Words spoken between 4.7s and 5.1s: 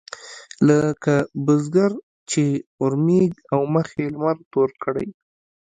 کړي.